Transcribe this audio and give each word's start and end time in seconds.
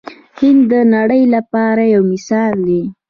هند 0.39 0.61
د 0.71 0.73
نړۍ 0.95 1.23
لپاره 1.35 1.83
یو 1.93 2.01
مثال 2.11 2.53
دی. 2.67 2.83